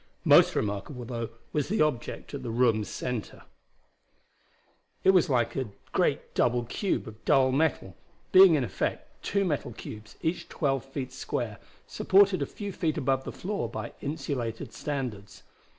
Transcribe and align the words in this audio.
Most 0.25 0.55
remarkable, 0.55 1.05
though, 1.05 1.29
was 1.53 1.69
the 1.69 1.83
object 1.83 2.33
at 2.33 2.41
the 2.41 2.49
room's 2.49 2.89
center. 2.89 3.43
It 5.03 5.11
was 5.11 5.29
like 5.29 5.55
a 5.55 5.69
great 5.91 6.33
double 6.33 6.63
cube 6.65 7.07
of 7.07 7.23
dull 7.23 7.51
metal, 7.51 7.95
being 8.31 8.55
in 8.55 8.63
effect 8.63 9.21
two 9.23 9.45
metal 9.45 9.73
cubes 9.73 10.15
each 10.23 10.49
twelve 10.49 10.83
feet 10.85 11.13
square, 11.13 11.59
supported 11.85 12.41
a 12.41 12.47
few 12.47 12.71
feet 12.71 12.97
above 12.97 13.25
the 13.25 13.31
floor 13.31 13.69
by 13.69 13.93
insulated 14.01 14.73
standards. 14.73 15.43